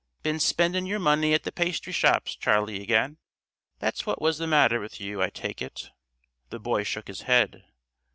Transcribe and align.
"Been 0.23 0.39
spendin' 0.39 0.87
your 0.87 0.97
money 0.97 1.31
at 1.35 1.43
the 1.43 1.51
pastry 1.51 1.93
shops, 1.93 2.35
Charley, 2.35 2.81
again? 2.81 3.19
That's 3.77 4.03
what 4.03 4.19
was 4.19 4.39
the 4.39 4.47
matter 4.47 4.79
with 4.79 4.99
you, 4.99 5.21
I 5.21 5.29
take 5.29 5.61
it." 5.61 5.91
The 6.49 6.57
boy 6.59 6.81
shook 6.81 7.07
his 7.07 7.21
head. 7.21 7.65